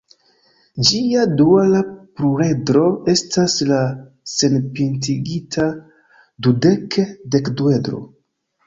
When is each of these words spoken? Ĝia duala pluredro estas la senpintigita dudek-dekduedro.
Ĝia 0.87 1.25
duala 1.41 1.81
pluredro 2.21 2.83
estas 3.15 3.59
la 3.73 3.83
senpintigita 4.33 5.71
dudek-dekduedro. 6.49 8.07